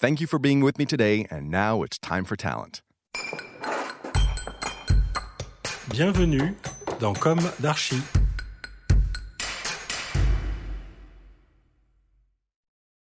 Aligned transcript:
Thank 0.00 0.22
you 0.22 0.26
for 0.26 0.38
being 0.38 0.62
with 0.62 0.78
me 0.78 0.86
today, 0.86 1.26
and 1.30 1.50
now 1.50 1.82
it's 1.82 1.98
time 1.98 2.24
for 2.24 2.34
talent. 2.34 2.80
Bienvenue 5.90 6.54
dans 6.98 7.12
Comme 7.12 7.42
d'Archi. 7.60 8.00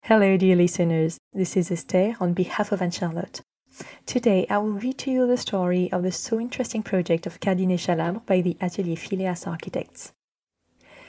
Hello, 0.03 0.37
dear 0.37 0.57
listeners. 0.57 1.17
This 1.33 1.57
is 1.57 1.71
Esther 1.71 2.17
on 2.21 2.35
behalf 2.35 2.71
of 2.71 2.83
Anne 2.83 2.91
Charlotte. 2.91 3.41
Today, 4.05 4.47
I 4.51 4.59
will 4.59 4.73
read 4.73 4.99
to 4.99 5.11
you 5.11 5.27
the 5.27 5.39
story 5.39 5.91
of 5.91 6.03
the 6.03 6.13
so 6.13 6.39
interesting 6.39 6.83
project 6.83 7.27
of 7.27 7.41
Cardinet 7.41 7.79
Chalabre 7.79 8.27
by 8.27 8.43
the 8.43 8.59
Atelier 8.61 8.97
Phileas 8.97 9.47
Architects. 9.47 10.13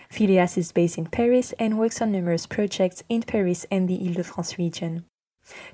Phileas 0.10 0.58
is 0.58 0.72
based 0.72 0.98
in 0.98 1.08
Paris 1.08 1.54
and 1.60 1.78
works 1.78 2.02
on 2.02 2.14
numerous 2.14 2.46
projects 2.48 3.04
in 3.10 3.24
Paris 3.24 3.66
and 3.70 3.90
the 3.90 4.08
Ile-de-France 4.08 4.58
region. 4.58 5.04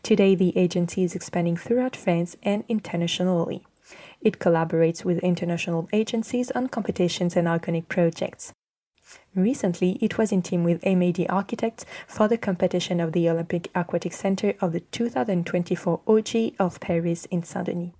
Today, 0.03 0.35
the 0.35 0.57
agency 0.57 1.03
is 1.03 1.15
expanding 1.15 1.57
throughout 1.57 1.95
France 1.95 2.35
and 2.43 2.63
internationally. 2.67 3.65
It 4.21 4.39
collaborates 4.39 5.03
with 5.03 5.19
international 5.19 5.89
agencies 5.91 6.51
on 6.51 6.67
competitions 6.67 7.35
and 7.35 7.47
iconic 7.47 7.87
projects. 7.87 8.53
Recently, 9.35 9.97
it 10.01 10.17
was 10.17 10.31
in 10.31 10.41
team 10.41 10.63
with 10.63 10.85
MAD 10.85 11.25
Architects 11.29 11.85
for 12.07 12.27
the 12.27 12.37
competition 12.37 12.99
of 12.99 13.13
the 13.13 13.29
Olympic 13.29 13.69
Aquatic 13.73 14.13
Center 14.13 14.53
of 14.61 14.73
the 14.73 14.81
2024 14.81 16.01
OG 16.07 16.53
of 16.59 16.79
Paris 16.79 17.25
in 17.25 17.43
Saint-Denis. 17.43 17.91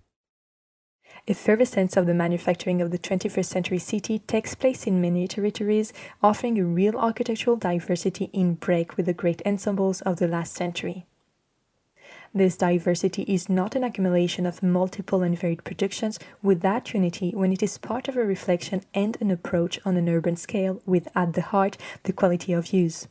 Effervescence 1.27 1.97
of 1.97 2.05
the 2.05 2.14
manufacturing 2.14 2.81
of 2.81 2.92
the 2.92 2.97
21st 2.97 3.45
century 3.45 3.77
city 3.77 4.19
takes 4.19 4.55
place 4.55 4.88
in 4.88 5.02
many 5.02 5.27
territories, 5.27 5.94
offering 6.23 6.58
a 6.58 6.64
real 6.64 6.97
architectural 6.97 7.58
diversity 7.58 8.30
in 8.33 8.55
break 8.55 8.97
with 8.97 9.05
the 9.05 9.14
great 9.14 9.42
ensembles 9.45 10.02
of 10.02 10.17
the 10.17 10.27
last 10.27 10.53
century. 10.53 11.05
This 12.33 12.55
diversity 12.55 13.23
is 13.23 13.49
not 13.49 13.75
an 13.75 13.83
accumulation 13.83 14.45
of 14.45 14.63
multiple 14.63 15.21
and 15.21 15.37
varied 15.37 15.65
productions 15.65 16.17
without 16.41 16.93
unity 16.93 17.31
when 17.31 17.51
it 17.51 17.61
is 17.61 17.77
part 17.77 18.07
of 18.07 18.15
a 18.15 18.23
reflection 18.23 18.83
and 18.93 19.17
an 19.19 19.31
approach 19.31 19.80
on 19.83 19.97
an 19.97 20.08
urban 20.08 20.37
scale 20.37 20.81
with 20.86 21.09
at 21.14 21.33
the 21.33 21.41
heart 21.41 21.77
the 22.03 22.14
quality 22.14 22.53
of 22.53 22.71
use. 22.71 23.09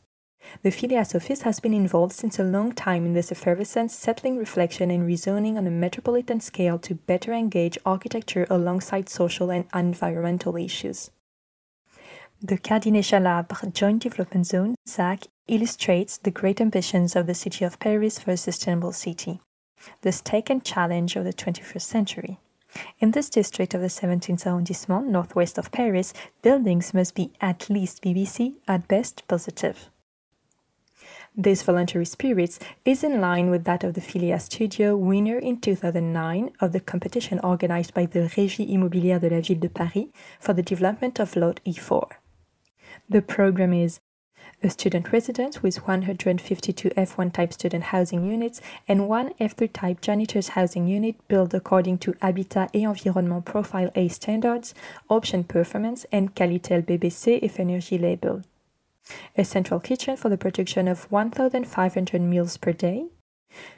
The 0.63 0.71
Phileas 0.71 1.13
office 1.13 1.41
has 1.41 1.59
been 1.59 1.73
involved 1.73 2.13
since 2.13 2.39
a 2.39 2.43
long 2.43 2.71
time 2.71 3.05
in 3.05 3.13
this 3.13 3.31
effervescence, 3.31 3.95
settling 3.95 4.37
reflection 4.37 4.89
and 4.89 5.07
rezoning 5.07 5.55
on 5.55 5.67
a 5.67 5.71
metropolitan 5.71 6.39
scale 6.39 6.79
to 6.79 6.95
better 6.95 7.31
engage 7.31 7.77
architecture 7.85 8.47
alongside 8.49 9.07
social 9.07 9.51
and 9.51 9.65
environmental 9.71 10.57
issues. 10.57 11.11
The 12.41 12.57
Cardinet 12.57 13.03
Chalabre 13.03 13.71
Joint 13.71 14.01
Development 14.01 14.47
Zone, 14.47 14.73
ZAC, 14.87 15.27
illustrates 15.51 16.17
the 16.17 16.31
great 16.31 16.61
ambitions 16.61 17.15
of 17.15 17.27
the 17.27 17.35
city 17.35 17.65
of 17.65 17.77
Paris 17.79 18.17
for 18.17 18.31
a 18.31 18.37
sustainable 18.37 18.93
city, 18.93 19.41
the 20.01 20.11
stake 20.11 20.49
and 20.49 20.63
challenge 20.63 21.17
of 21.17 21.25
the 21.25 21.33
21st 21.33 21.81
century. 21.81 22.39
In 22.99 23.11
this 23.11 23.29
district 23.29 23.73
of 23.73 23.81
the 23.81 23.87
17th 23.87 24.47
arrondissement, 24.47 25.07
northwest 25.07 25.57
of 25.57 25.73
Paris, 25.73 26.13
buildings 26.41 26.93
must 26.93 27.15
be 27.15 27.33
at 27.41 27.69
least 27.69 28.01
BBC, 28.01 28.55
at 28.65 28.87
best 28.87 29.27
positive. 29.27 29.89
This 31.35 31.63
voluntary 31.63 32.05
spirit 32.05 32.57
is 32.85 33.03
in 33.03 33.19
line 33.19 33.49
with 33.49 33.65
that 33.65 33.83
of 33.83 33.93
the 33.93 34.01
Phileas 34.01 34.45
Studio, 34.45 34.95
winner 34.95 35.37
in 35.37 35.59
2009 35.59 36.51
of 36.61 36.71
the 36.71 36.79
competition 36.79 37.39
organized 37.39 37.93
by 37.93 38.05
the 38.05 38.19
Régie 38.19 38.69
Immobilière 38.69 39.19
de 39.19 39.29
la 39.29 39.41
Ville 39.41 39.59
de 39.59 39.69
Paris 39.69 40.09
for 40.39 40.53
the 40.53 40.63
development 40.63 41.19
of 41.19 41.35
Lot 41.35 41.59
E4. 41.65 42.07
The 43.09 43.21
program 43.21 43.73
is 43.73 43.99
a 44.63 44.69
student 44.69 45.11
residence 45.11 45.63
with 45.63 45.87
152 45.87 46.89
F1 46.91 47.33
type 47.33 47.53
student 47.53 47.85
housing 47.85 48.29
units 48.29 48.61
and 48.87 49.07
one 49.07 49.33
F3 49.39 49.71
type 49.73 50.01
janitors 50.01 50.49
housing 50.49 50.87
unit 50.87 51.15
built 51.27 51.53
according 51.53 51.97
to 51.97 52.15
Habitat 52.21 52.69
et 52.73 52.81
Environnement 52.81 53.43
Profile 53.43 53.89
A 53.95 54.07
standards, 54.07 54.73
Option 55.09 55.43
Performance, 55.43 56.05
and 56.11 56.35
Qualitel 56.35 56.85
BBC 56.85 57.39
F 57.41 57.59
Energy 57.59 57.97
label. 57.97 58.43
A 59.35 59.43
central 59.43 59.79
kitchen 59.79 60.15
for 60.15 60.29
the 60.29 60.37
production 60.37 60.87
of 60.87 61.11
1,500 61.11 62.21
meals 62.21 62.57
per 62.57 62.71
day. 62.71 63.07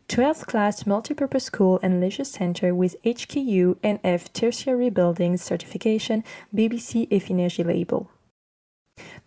12th 0.10 0.46
class 0.46 0.84
multipurpose 0.84 1.44
school 1.44 1.80
and 1.82 2.00
leisure 2.00 2.26
center 2.26 2.76
with 2.76 3.02
HQE 3.04 3.78
and 3.82 4.00
F 4.04 4.32
tertiary 4.34 4.90
buildings 4.90 5.42
certification 5.42 6.24
BBC 6.54 7.08
F 7.10 7.32
Energy 7.32 7.64
label. 7.64 8.10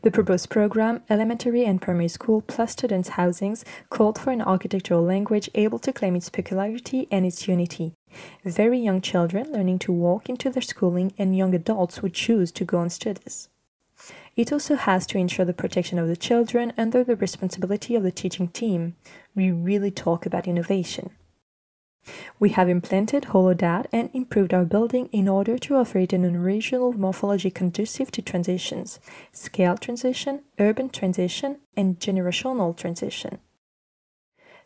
The 0.07 0.13
proposed 0.13 0.51
program, 0.51 1.03
elementary 1.11 1.65
and 1.65 1.83
primary 1.83 2.07
school 2.07 2.41
plus 2.41 2.71
students' 2.71 3.09
housings, 3.09 3.65
called 3.91 4.21
for 4.21 4.31
an 4.31 4.41
architectural 4.41 5.03
language 5.03 5.51
able 5.57 5.81
to 5.81 5.93
claim 5.93 6.15
its 6.15 6.31
peculiarity 6.31 7.09
and 7.11 7.27
its 7.27 7.49
unity. 7.49 7.93
Very 8.45 8.79
young 8.79 9.01
children 9.01 9.51
learning 9.51 9.81
to 9.81 9.93
walk 9.93 10.29
into 10.29 10.49
their 10.49 10.63
schooling 10.63 11.13
and 11.19 11.37
young 11.37 11.57
adults 11.57 11.97
who 11.97 12.09
choose 12.09 12.53
to 12.53 12.65
go 12.65 12.79
on 12.79 12.89
studies. 12.89 13.49
It 14.37 14.53
also 14.53 14.77
has 14.77 15.07
to 15.09 15.19
ensure 15.19 15.45
the 15.45 15.53
protection 15.53 15.99
of 15.99 16.07
the 16.07 16.17
children 16.17 16.73
under 16.79 17.03
the 17.03 17.17
responsibility 17.17 17.97
of 17.97 18.05
the 18.05 18.13
teaching 18.13 18.47
team. 18.47 18.95
We 19.35 19.51
really 19.51 19.91
talk 19.91 20.25
about 20.25 20.47
innovation. 20.47 21.11
We 22.39 22.51
have 22.51 22.69
implanted 22.69 23.25
HoloDAT 23.25 23.87
and 23.93 24.11
improved 24.13 24.53
our 24.53 24.65
building 24.65 25.09
in 25.13 25.29
order 25.29 25.59
to 25.59 25.77
offer 25.77 25.99
it 25.99 26.13
an 26.13 26.25
original 26.37 26.93
morphology 26.93 27.51
conducive 27.51 28.11
to 28.13 28.23
transitions, 28.23 29.01
scale 29.33 29.77
transition, 29.77 30.43
urban 30.59 30.91
transition, 30.91 31.59
and 31.77 31.99
generational 31.99 32.77
transition. 32.77 33.39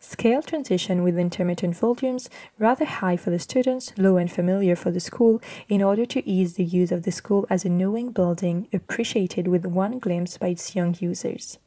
Scale 0.01 0.43
transition 0.43 1.03
with 1.03 1.19
intermittent 1.19 1.77
volumes, 1.77 2.31
rather 2.59 2.87
high 2.87 3.17
for 3.17 3.31
the 3.31 3.39
students, 3.39 3.93
low 3.99 4.17
and 4.17 4.33
familiar 4.33 4.75
for 4.75 4.91
the 4.91 4.99
school, 4.99 5.41
in 5.69 5.83
order 5.83 6.07
to 6.07 6.27
ease 6.27 6.55
the 6.55 6.65
use 6.65 6.91
of 6.91 7.03
the 7.03 7.13
school 7.13 7.47
as 7.51 7.65
a 7.65 7.69
knowing 7.69 8.11
building 8.11 8.67
appreciated 8.73 9.47
with 9.47 9.67
one 9.67 9.99
glimpse 9.99 10.39
by 10.39 10.49
its 10.49 10.75
young 10.75 10.97
users 11.01 11.59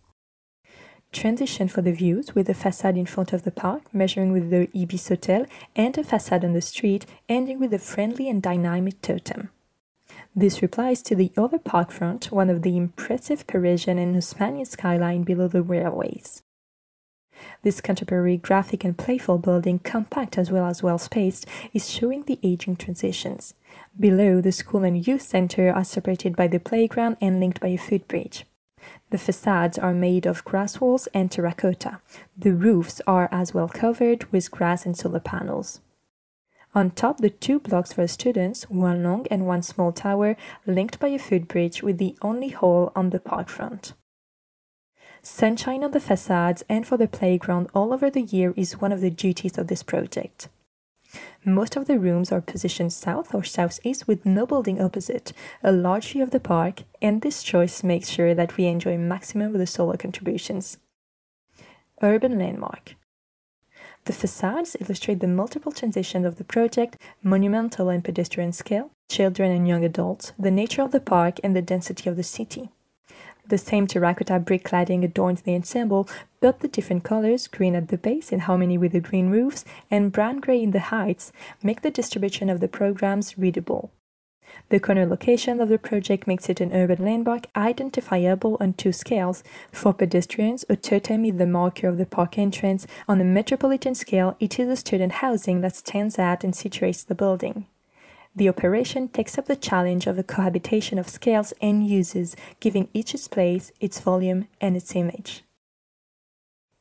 transition 1.13 1.68
for 1.68 1.81
the 1.81 1.94
views 1.94 2.35
with 2.35 2.50
a 2.50 2.53
facade 2.53 2.97
in 2.97 3.06
front 3.06 3.31
of 3.31 3.44
the 3.44 3.51
park 3.51 3.93
measuring 3.93 4.34
with 4.34 4.49
the 4.49 4.67
Ibis 4.76 5.08
Hotel 5.08 5.46
and 5.76 5.97
a 5.97 6.03
facade 6.03 6.43
on 6.43 6.53
the 6.53 6.61
street 6.61 7.05
ending 7.29 7.59
with 7.59 7.73
a 7.73 7.79
friendly 7.79 8.28
and 8.28 8.41
dynamic 8.41 9.02
totem. 9.02 9.49
This 10.35 10.61
replies 10.61 11.02
to 11.03 11.16
the 11.16 11.32
other 11.37 11.59
park 11.59 11.91
front, 11.91 12.32
one 12.32 12.49
of 12.49 12.64
the 12.64 12.76
impressive 12.76 13.46
Parisian 13.46 13.99
and 13.99 14.16
Haussmannian 14.16 14.67
skyline 14.67 15.23
below 15.23 15.47
the 15.47 15.61
railways. 15.61 16.41
This 17.61 17.82
contemporary 17.82 18.37
graphic 18.37 18.84
and 18.84 18.97
playful 18.97 19.37
building, 19.37 19.79
compact 19.79 20.37
as 20.37 20.52
well 20.52 20.66
as 20.66 20.82
well 20.82 20.97
spaced, 20.97 21.46
is 21.73 21.90
showing 21.90 22.23
the 22.23 22.40
aging 22.41 22.78
transitions. 22.78 23.53
Below, 23.99 24.41
the 24.41 24.52
school 24.52 24.84
and 24.84 25.05
youth 25.05 25.22
center 25.22 25.72
are 25.72 25.84
separated 25.84 26.35
by 26.35 26.47
the 26.47 26.59
playground 26.59 27.17
and 27.22 27.40
linked 27.40 27.59
by 27.59 27.70
a 27.70 27.78
footbridge. 27.78 28.46
The 29.09 29.18
facades 29.18 29.78
are 29.78 29.94
made 29.94 30.26
of 30.26 30.44
grass 30.44 30.82
walls 30.82 31.08
and 31.14 31.32
terracotta. 31.32 32.00
The 32.38 32.53
roofs 32.53 33.02
are 33.08 33.30
as 33.32 33.53
well 33.53 33.68
covered 33.68 34.32
with 34.32 34.52
grass 34.52 34.85
and 34.85 34.97
solar 34.97 35.20
panels. 35.20 35.82
On 36.76 36.90
top, 36.90 37.20
the 37.20 37.30
two 37.30 37.59
blocks 37.59 37.94
for 37.94 38.08
students, 38.08 38.64
one 38.70 39.03
long 39.03 39.28
and 39.30 39.46
one 39.46 39.62
small 39.62 39.91
tower, 39.91 40.35
linked 40.66 41.00
by 41.00 41.09
a 41.09 41.20
footbridge 41.20 41.84
with 41.84 42.00
the 42.00 42.18
only 42.22 42.50
hall 42.50 42.91
on 42.96 43.12
the 43.12 43.20
park 43.20 43.47
front. 43.47 43.94
Sunshine 45.22 45.84
on 45.84 45.91
the 45.91 46.00
facades 46.00 46.64
and 46.68 46.85
for 46.85 46.97
the 46.97 47.08
playground 47.08 47.70
all 47.74 47.94
over 47.94 48.09
the 48.09 48.24
year 48.24 48.53
is 48.58 48.82
one 48.82 48.91
of 48.91 49.02
the 49.02 49.12
duties 49.12 49.58
of 49.58 49.68
this 49.68 49.84
project. 49.84 50.50
Most 51.45 51.75
of 51.75 51.87
the 51.87 51.99
rooms 51.99 52.31
are 52.31 52.41
positioned 52.41 52.93
south 52.93 53.35
or 53.35 53.43
southeast 53.43 54.07
with 54.07 54.25
no 54.25 54.45
building 54.45 54.81
opposite, 54.81 55.33
a 55.61 55.71
large 55.71 56.11
view 56.11 56.23
of 56.23 56.31
the 56.31 56.39
park, 56.39 56.83
and 57.01 57.21
this 57.21 57.43
choice 57.43 57.83
makes 57.83 58.09
sure 58.09 58.33
that 58.33 58.55
we 58.55 58.65
enjoy 58.65 58.97
maximum 58.97 59.53
of 59.53 59.59
the 59.59 59.67
solar 59.67 59.97
contributions. 59.97 60.77
Urban 62.01 62.39
Landmark 62.39 62.95
The 64.05 64.13
facades 64.13 64.77
illustrate 64.79 65.19
the 65.19 65.27
multiple 65.27 65.71
transitions 65.71 66.25
of 66.25 66.37
the 66.37 66.43
project, 66.43 66.97
monumental 67.21 67.89
and 67.89 68.03
pedestrian 68.03 68.53
scale, 68.53 68.91
children 69.09 69.51
and 69.51 69.67
young 69.67 69.83
adults, 69.83 70.33
the 70.39 70.51
nature 70.51 70.81
of 70.81 70.91
the 70.91 70.99
park, 70.99 71.39
and 71.43 71.55
the 71.55 71.61
density 71.61 72.09
of 72.09 72.15
the 72.15 72.23
city. 72.23 72.71
The 73.45 73.57
same 73.57 73.87
terracotta 73.87 74.40
brick 74.40 74.63
cladding 74.63 75.03
adorns 75.03 75.41
the 75.41 75.53
ensemble, 75.53 76.07
but 76.40 76.61
the 76.61 76.69
different 76.69 77.03
colors, 77.03 77.47
green 77.47 77.75
at 77.75 77.90
the 77.90 77.97
base 77.97 78.31
in 78.31 78.40
harmony 78.40 78.78
with 78.78 78.93
the 78.93 79.01
green 79.01 79.29
roofs 79.29 79.66
and 79.91 80.13
brown 80.13 80.40
gray 80.40 80.63
in 80.63 80.72
the 80.72 80.79
heights, 80.79 81.34
make 81.61 81.81
the 81.81 81.91
distribution 81.91 82.49
of 82.49 82.61
the 82.61 82.69
programs 82.69 83.37
readable. 83.37 83.91
The 84.69 84.79
corner 84.79 85.05
location 85.05 85.59
of 85.59 85.69
the 85.69 85.78
project 85.78 86.28
makes 86.28 86.47
it 86.47 86.61
an 86.61 86.73
urban 86.73 87.03
landmark 87.03 87.47
identifiable 87.55 88.55
on 88.59 88.73
two 88.73 88.91
scales. 88.91 89.43
For 89.72 89.93
pedestrians, 89.93 90.63
a 90.69 90.75
totem 90.75 91.25
is 91.25 91.37
the 91.37 91.47
marker 91.47 91.87
of 91.87 91.97
the 91.97 92.05
park 92.05 92.37
entrance. 92.37 92.87
On 93.07 93.19
a 93.19 93.25
metropolitan 93.25 93.96
scale, 93.96 94.37
it 94.39 94.59
is 94.59 94.69
a 94.69 94.75
student 94.75 95.13
housing 95.13 95.61
that 95.61 95.75
stands 95.75 96.17
out 96.17 96.43
and 96.43 96.53
situates 96.53 97.05
the 97.05 97.16
building. 97.16 97.66
The 98.35 98.50
operation 98.50 99.09
takes 99.09 99.38
up 99.38 99.46
the 99.46 99.56
challenge 99.56 100.08
of 100.08 100.16
the 100.16 100.24
cohabitation 100.24 100.97
of 100.97 101.09
scales 101.09 101.53
and 101.62 101.85
uses, 101.88 102.35
giving 102.59 102.90
each 102.94 103.14
its 103.14 103.28
place, 103.28 103.72
its 103.80 104.00
volume, 104.00 104.47
and 104.59 104.76
its 104.76 104.96
image. 104.96 105.44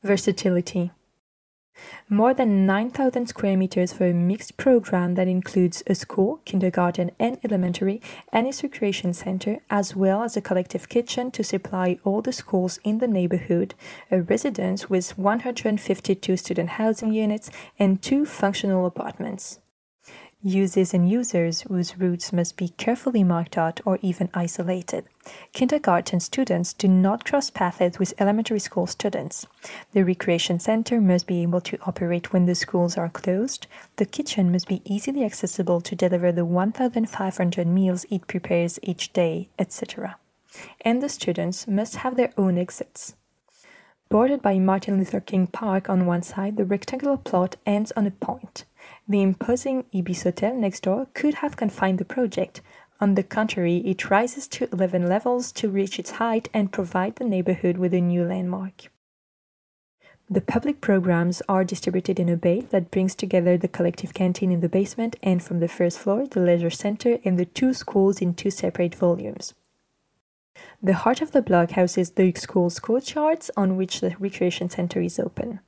Versatility 0.02 0.92
more 2.08 2.34
than 2.34 2.66
9,000 2.66 3.26
square 3.26 3.56
meters 3.56 3.92
for 3.92 4.06
a 4.06 4.12
mixed 4.12 4.56
program 4.56 5.14
that 5.14 5.28
includes 5.28 5.82
a 5.86 5.94
school, 5.94 6.40
kindergarten, 6.44 7.10
and 7.18 7.38
elementary, 7.42 8.00
and 8.32 8.46
its 8.46 8.62
recreation 8.62 9.14
center, 9.14 9.58
as 9.70 9.96
well 9.96 10.22
as 10.22 10.36
a 10.36 10.42
collective 10.42 10.88
kitchen 10.88 11.30
to 11.30 11.42
supply 11.42 11.98
all 12.04 12.20
the 12.20 12.32
schools 12.32 12.78
in 12.84 12.98
the 12.98 13.08
neighborhood, 13.08 13.74
a 14.10 14.20
residence 14.20 14.90
with 14.90 15.16
152 15.16 16.36
student 16.36 16.70
housing 16.70 17.12
units, 17.12 17.50
and 17.78 18.02
two 18.02 18.26
functional 18.26 18.86
apartments 18.86 19.58
uses 20.42 20.92
and 20.92 21.08
users 21.08 21.60
whose 21.62 21.96
routes 21.96 22.32
must 22.32 22.56
be 22.56 22.68
carefully 22.70 23.22
marked 23.22 23.56
out 23.56 23.80
or 23.84 23.98
even 24.02 24.28
isolated. 24.34 25.04
Kindergarten 25.52 26.18
students 26.20 26.72
do 26.72 26.88
not 26.88 27.24
cross 27.24 27.50
paths 27.50 27.98
with 27.98 28.14
elementary 28.18 28.58
school 28.58 28.86
students. 28.86 29.46
The 29.92 30.04
recreation 30.04 30.58
center 30.58 31.00
must 31.00 31.26
be 31.26 31.42
able 31.42 31.60
to 31.62 31.78
operate 31.82 32.32
when 32.32 32.46
the 32.46 32.54
schools 32.54 32.98
are 32.98 33.08
closed. 33.08 33.66
The 33.96 34.06
kitchen 34.06 34.50
must 34.50 34.66
be 34.66 34.82
easily 34.84 35.24
accessible 35.24 35.80
to 35.82 35.94
deliver 35.94 36.32
the 36.32 36.44
1,500 36.44 37.66
meals 37.66 38.04
it 38.10 38.26
prepares 38.26 38.78
each 38.82 39.12
day, 39.12 39.48
etc. 39.58 40.16
And 40.80 41.02
the 41.02 41.08
students 41.08 41.68
must 41.68 41.96
have 41.96 42.16
their 42.16 42.32
own 42.36 42.58
exits. 42.58 43.14
Bordered 44.08 44.42
by 44.42 44.58
Martin 44.58 44.98
Luther 44.98 45.20
King 45.20 45.46
Park 45.46 45.88
on 45.88 46.04
one 46.04 46.22
side, 46.22 46.58
the 46.58 46.66
rectangular 46.66 47.16
plot 47.16 47.56
ends 47.64 47.92
on 47.92 48.06
a 48.06 48.10
point. 48.10 48.66
The 49.08 49.22
imposing 49.22 49.84
Ibis 49.94 50.22
Hotel 50.22 50.54
next 50.54 50.84
door 50.84 51.06
could 51.14 51.34
have 51.34 51.56
confined 51.56 51.98
the 51.98 52.04
project. 52.04 52.60
On 53.00 53.14
the 53.14 53.22
contrary, 53.22 53.78
it 53.78 54.10
rises 54.10 54.46
to 54.48 54.68
11 54.72 55.08
levels 55.08 55.52
to 55.52 55.68
reach 55.68 55.98
its 55.98 56.12
height 56.12 56.48
and 56.54 56.72
provide 56.72 57.16
the 57.16 57.24
neighborhood 57.24 57.76
with 57.76 57.92
a 57.94 58.00
new 58.00 58.24
landmark. 58.24 58.90
The 60.30 60.40
public 60.40 60.80
programs 60.80 61.42
are 61.48 61.64
distributed 61.64 62.18
in 62.18 62.28
a 62.28 62.36
bay 62.36 62.60
that 62.70 62.90
brings 62.90 63.14
together 63.14 63.58
the 63.58 63.68
collective 63.68 64.14
canteen 64.14 64.50
in 64.50 64.60
the 64.60 64.68
basement 64.68 65.16
and 65.22 65.42
from 65.42 65.60
the 65.60 65.68
first 65.68 65.98
floor, 65.98 66.26
the 66.26 66.40
leisure 66.40 66.70
center 66.70 67.18
and 67.24 67.38
the 67.38 67.44
two 67.44 67.74
schools 67.74 68.22
in 68.22 68.32
two 68.34 68.50
separate 68.50 68.94
volumes. 68.94 69.52
The 70.82 70.94
heart 70.94 71.20
of 71.20 71.32
the 71.32 71.42
block 71.42 71.72
houses 71.72 72.12
the 72.12 72.32
school's 72.36 72.78
courtyards 72.78 73.50
on 73.56 73.76
which 73.76 74.00
the 74.00 74.16
recreation 74.18 74.70
center 74.70 75.00
is 75.00 75.18
open. 75.18 75.60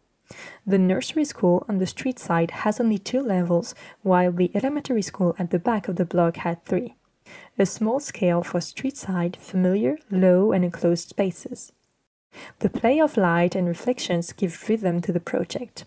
The 0.67 0.79
nursery 0.79 1.25
school 1.25 1.65
on 1.69 1.79
the 1.79 1.87
street 1.87 2.19
side 2.19 2.51
has 2.51 2.81
only 2.81 2.99
two 2.99 3.21
levels, 3.21 3.75
while 4.03 4.33
the 4.33 4.51
elementary 4.55 5.03
school 5.03 5.35
at 5.39 5.51
the 5.51 5.59
back 5.59 5.89
of 5.89 5.97
the 5.97 6.05
block 6.05 6.39
had 6.39 6.65
three. 6.65 6.95
A 7.59 7.67
small 7.67 8.01
scale 8.01 8.43
for 8.43 8.61
street 8.61 8.97
side, 8.97 9.37
familiar, 9.37 9.99
low, 10.11 10.53
and 10.53 10.65
enclosed 10.65 11.09
spaces. 11.09 11.73
The 12.59 12.71
play 12.71 13.01
of 13.01 13.17
light 13.17 13.55
and 13.55 13.69
reflections 13.69 14.33
give 14.33 14.69
rhythm 14.69 15.01
to 15.03 15.13
the 15.13 15.21
project. 15.21 15.85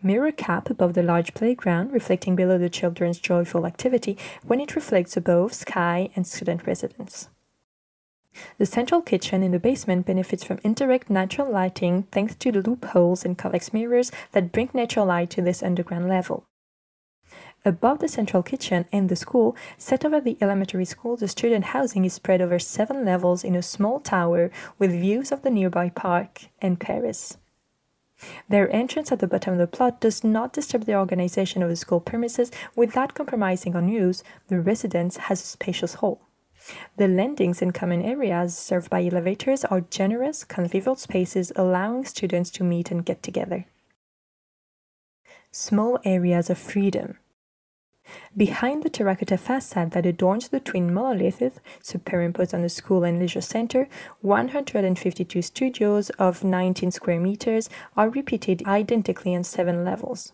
Mirror 0.00 0.32
cap 0.32 0.70
above 0.70 0.94
the 0.94 1.02
large 1.02 1.34
playground, 1.34 1.92
reflecting 1.92 2.36
below 2.36 2.56
the 2.56 2.70
children's 2.70 3.18
joyful 3.18 3.66
activity 3.66 4.16
when 4.46 4.60
it 4.60 4.76
reflects 4.76 5.16
above 5.16 5.52
sky 5.52 6.10
and 6.14 6.26
student 6.26 6.66
residence. 6.66 7.28
The 8.58 8.66
central 8.66 9.02
kitchen 9.02 9.44
in 9.44 9.52
the 9.52 9.60
basement 9.60 10.04
benefits 10.04 10.42
from 10.42 10.58
indirect 10.64 11.08
natural 11.08 11.48
lighting 11.48 12.08
thanks 12.10 12.34
to 12.34 12.50
the 12.50 12.60
loopholes 12.60 13.24
and 13.24 13.38
convex 13.38 13.72
mirrors 13.72 14.10
that 14.32 14.50
bring 14.50 14.70
natural 14.74 15.06
light 15.06 15.30
to 15.30 15.42
this 15.42 15.62
underground 15.62 16.08
level. 16.08 16.44
Above 17.64 18.00
the 18.00 18.08
central 18.08 18.42
kitchen 18.42 18.86
and 18.90 19.08
the 19.08 19.14
school, 19.14 19.56
set 19.76 20.04
over 20.04 20.20
the 20.20 20.36
elementary 20.40 20.84
school, 20.84 21.16
the 21.16 21.28
student 21.28 21.66
housing 21.66 22.04
is 22.04 22.14
spread 22.14 22.40
over 22.40 22.58
seven 22.58 23.04
levels 23.04 23.44
in 23.44 23.54
a 23.54 23.62
small 23.62 24.00
tower 24.00 24.50
with 24.76 24.90
views 24.90 25.30
of 25.30 25.42
the 25.42 25.50
nearby 25.50 25.88
park 25.88 26.46
and 26.60 26.80
Paris. 26.80 27.36
Their 28.48 28.74
entrance 28.74 29.12
at 29.12 29.20
the 29.20 29.28
bottom 29.28 29.52
of 29.52 29.58
the 29.60 29.68
plot 29.68 30.00
does 30.00 30.24
not 30.24 30.52
disturb 30.52 30.84
the 30.84 30.96
organization 30.96 31.62
of 31.62 31.68
the 31.68 31.76
school 31.76 32.00
premises 32.00 32.50
without 32.74 33.14
compromising 33.14 33.76
on 33.76 33.88
use. 33.88 34.24
The 34.48 34.60
residence 34.60 35.16
has 35.16 35.40
a 35.40 35.46
spacious 35.46 35.94
hall. 35.94 36.27
The 36.96 37.08
landings 37.08 37.62
and 37.62 37.74
common 37.74 38.02
areas 38.02 38.56
served 38.56 38.90
by 38.90 39.04
elevators 39.04 39.64
are 39.64 39.80
generous, 39.80 40.44
convivial 40.44 40.96
spaces 40.96 41.52
allowing 41.56 42.04
students 42.04 42.50
to 42.50 42.64
meet 42.64 42.90
and 42.90 43.04
get 43.04 43.22
together. 43.22 43.66
Small 45.50 45.98
areas 46.04 46.50
of 46.50 46.58
freedom. 46.58 47.18
Behind 48.36 48.82
the 48.82 48.90
terracotta 48.90 49.36
facade 49.36 49.90
that 49.90 50.06
adorns 50.06 50.48
the 50.48 50.60
twin 50.60 50.92
monoliths, 50.92 51.60
superimposed 51.82 52.54
on 52.54 52.62
the 52.62 52.68
school 52.68 53.04
and 53.04 53.18
leisure 53.18 53.42
center, 53.42 53.88
152 54.22 55.42
studios 55.42 56.08
of 56.10 56.42
19 56.42 56.90
square 56.90 57.20
meters 57.20 57.68
are 57.96 58.08
repeated 58.08 58.66
identically 58.66 59.34
on 59.34 59.44
seven 59.44 59.84
levels. 59.84 60.32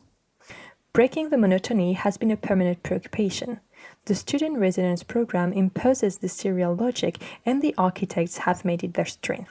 Breaking 0.93 1.31
the 1.31 1.39
monotony 1.39 1.95
has 1.95 2.17
been 2.17 2.31
a 2.31 2.37
permanent 2.37 2.85
preoccupation. 2.85 3.59
The 4.07 4.15
student 4.15 4.59
residence 4.59 5.03
program 5.03 5.55
imposes 5.55 6.19
the 6.19 6.29
serial 6.29 6.75
logic, 6.75 7.17
and 7.47 7.63
the 7.63 7.75
architects 7.79 8.39
have 8.39 8.63
made 8.63 8.85
it 8.85 8.93
their 8.93 9.07
strength. 9.07 9.49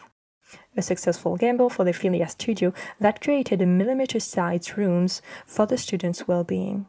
A 0.78 0.84
successful 0.84 1.38
gamble 1.38 1.72
for 1.72 1.84
the 1.84 1.92
Phileas 1.92 2.34
studio 2.34 2.72
that 3.00 3.20
created 3.20 3.64
a 3.64 3.66
millimeter 3.66 4.20
sized 4.20 4.78
rooms 4.78 5.24
for 5.48 5.66
the 5.66 5.78
students' 5.78 6.28
well 6.28 6.44
being. 6.44 6.86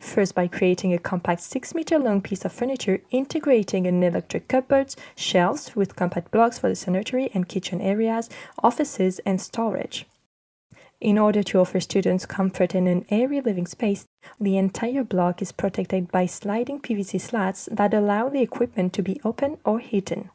First, 0.00 0.34
by 0.34 0.46
creating 0.46 0.94
a 0.94 0.98
compact 0.98 1.42
6 1.42 1.74
meter 1.74 1.98
long 1.98 2.22
piece 2.22 2.46
of 2.46 2.52
furniture, 2.52 3.02
integrating 3.10 3.86
an 3.86 4.02
electric 4.02 4.48
cupboards, 4.48 4.96
shelves 5.14 5.76
with 5.76 5.96
compact 5.96 6.30
blocks 6.30 6.58
for 6.58 6.70
the 6.70 6.76
sanitary 6.76 7.30
and 7.34 7.46
kitchen 7.46 7.82
areas, 7.82 8.30
offices, 8.62 9.18
and 9.26 9.38
storage. 9.38 10.06
In 11.02 11.18
order 11.18 11.42
to 11.42 11.58
offer 11.58 11.80
students 11.80 12.26
comfort 12.26 12.76
and 12.76 12.86
an 12.86 13.04
airy 13.10 13.40
living 13.40 13.66
space, 13.66 14.06
the 14.38 14.56
entire 14.56 15.02
block 15.02 15.42
is 15.42 15.50
protected 15.50 16.12
by 16.12 16.26
sliding 16.26 16.80
PVC 16.80 17.20
slats 17.20 17.68
that 17.72 17.92
allow 17.92 18.28
the 18.28 18.40
equipment 18.40 18.92
to 18.92 19.02
be 19.02 19.20
open 19.24 19.58
or 19.64 19.80
hidden. 19.80 20.30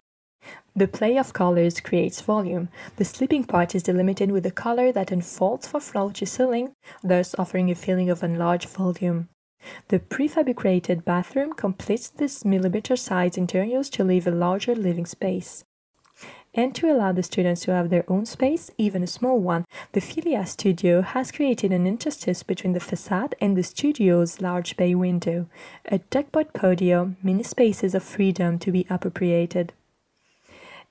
The 0.75 0.89
play 0.89 1.17
of 1.17 1.31
colors 1.31 1.79
creates 1.79 2.19
volume. 2.19 2.67
The 2.97 3.05
sleeping 3.05 3.45
part 3.45 3.75
is 3.75 3.83
delimited 3.83 4.29
with 4.29 4.45
a 4.45 4.51
color 4.51 4.91
that 4.91 5.09
unfolds 5.09 5.67
from 5.67 5.79
floor 5.79 6.11
ceiling, 6.13 6.73
thus 7.01 7.33
offering 7.39 7.71
a 7.71 7.75
feeling 7.75 8.09
of 8.09 8.21
enlarged 8.21 8.67
volume. 8.67 9.29
The 9.87 9.99
prefabricated 9.99 11.05
bathroom 11.05 11.53
completes 11.53 12.09
this 12.09 12.43
millimeter 12.43 12.97
sized 12.97 13.37
interiors 13.37 13.89
to 13.91 14.03
leave 14.03 14.27
a 14.27 14.31
larger 14.31 14.75
living 14.75 15.05
space 15.05 15.63
and 16.53 16.73
to 16.73 16.91
allow 16.91 17.11
the 17.11 17.23
students 17.23 17.61
to 17.61 17.71
have 17.71 17.89
their 17.89 18.03
own 18.07 18.25
space, 18.25 18.71
even 18.77 19.03
a 19.03 19.07
small 19.07 19.39
one, 19.39 19.65
the 19.91 20.01
Phileas 20.01 20.51
studio 20.51 21.01
has 21.01 21.31
created 21.31 21.71
an 21.71 21.85
interstice 21.85 22.41
between 22.41 22.73
the 22.73 22.79
facade 22.79 23.35
and 23.39 23.55
the 23.55 23.63
studio's 23.63 24.41
large 24.41 24.75
bay 24.75 24.95
window, 24.95 25.47
a 25.85 25.99
duckboard 25.99 26.53
podium, 26.53 27.17
many 27.21 27.43
spaces 27.43 27.93
of 27.93 28.03
freedom 28.03 28.57
to 28.59 28.71
be 28.71 28.87
appropriated. 28.89 29.73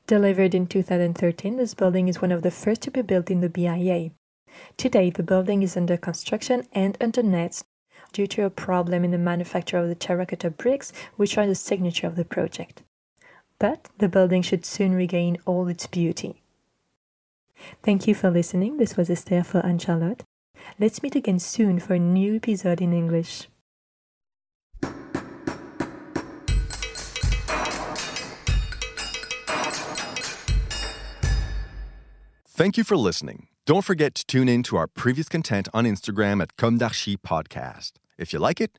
Delivered 0.06 0.54
in 0.54 0.68
2013, 0.68 1.56
this 1.56 1.74
building 1.74 2.06
is 2.06 2.22
one 2.22 2.30
of 2.30 2.42
the 2.42 2.50
first 2.52 2.82
to 2.82 2.90
be 2.92 3.02
built 3.02 3.30
in 3.30 3.40
the 3.40 3.48
BIA. 3.48 4.10
Today, 4.76 5.10
the 5.10 5.24
building 5.24 5.62
is 5.62 5.76
under 5.76 5.96
construction 5.96 6.66
and 6.72 6.96
under 7.00 7.22
nets 7.22 7.64
due 8.12 8.28
to 8.28 8.44
a 8.44 8.50
problem 8.50 9.04
in 9.04 9.10
the 9.10 9.18
manufacture 9.18 9.78
of 9.78 9.88
the 9.88 9.96
terracotta 9.96 10.50
bricks, 10.50 10.92
which 11.16 11.36
are 11.36 11.46
the 11.46 11.56
signature 11.56 12.06
of 12.06 12.14
the 12.14 12.24
project 12.24 12.82
but 13.58 13.88
the 13.98 14.08
building 14.08 14.42
should 14.42 14.64
soon 14.64 14.94
regain 14.94 15.38
all 15.46 15.68
its 15.68 15.86
beauty. 15.86 16.42
Thank 17.82 18.06
you 18.06 18.14
for 18.14 18.30
listening. 18.30 18.76
This 18.76 18.96
was 18.96 19.10
Esther 19.10 19.42
for 19.42 19.64
Anne 19.64 19.78
Charlotte. 19.78 20.22
Let's 20.78 21.02
meet 21.02 21.14
again 21.14 21.38
soon 21.38 21.78
for 21.78 21.94
a 21.94 21.98
new 21.98 22.36
episode 22.36 22.80
in 22.80 22.92
English. 22.92 23.48
Thank 32.48 32.78
you 32.78 32.84
for 32.84 32.96
listening. 32.96 33.48
Don't 33.66 33.84
forget 33.84 34.14
to 34.14 34.24
tune 34.24 34.48
in 34.48 34.62
to 34.62 34.76
our 34.76 34.86
previous 34.86 35.28
content 35.28 35.68
on 35.74 35.84
Instagram 35.84 36.40
at 36.40 36.56
Comme 36.56 36.78
d'Archi 36.78 37.16
Podcast. 37.16 37.92
If 38.16 38.32
you 38.32 38.38
like 38.38 38.62
it, 38.62 38.78